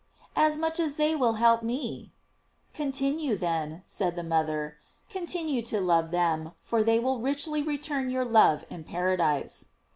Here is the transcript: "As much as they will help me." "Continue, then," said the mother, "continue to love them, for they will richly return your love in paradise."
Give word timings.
"As 0.35 0.57
much 0.57 0.79
as 0.79 0.95
they 0.95 1.15
will 1.15 1.33
help 1.33 1.61
me." 1.61 2.11
"Continue, 2.73 3.35
then," 3.37 3.83
said 3.85 4.15
the 4.15 4.23
mother, 4.23 4.77
"continue 5.11 5.61
to 5.61 5.79
love 5.79 6.09
them, 6.09 6.53
for 6.59 6.83
they 6.83 6.97
will 6.99 7.19
richly 7.19 7.61
return 7.61 8.09
your 8.09 8.25
love 8.25 8.65
in 8.71 8.83
paradise." 8.83 9.69